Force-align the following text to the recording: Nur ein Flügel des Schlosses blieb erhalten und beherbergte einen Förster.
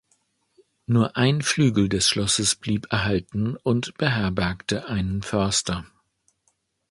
Nur 0.87 1.15
ein 1.15 1.43
Flügel 1.43 1.87
des 1.87 2.09
Schlosses 2.09 2.55
blieb 2.55 2.87
erhalten 2.91 3.55
und 3.55 3.93
beherbergte 3.99 4.87
einen 4.87 5.21
Förster. 5.21 5.85